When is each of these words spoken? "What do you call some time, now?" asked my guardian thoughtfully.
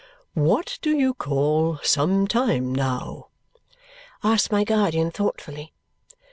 "What 0.33 0.79
do 0.81 0.97
you 0.97 1.13
call 1.13 1.77
some 1.83 2.27
time, 2.27 2.73
now?" 2.73 3.27
asked 4.23 4.51
my 4.51 4.63
guardian 4.63 5.11
thoughtfully. 5.11 5.73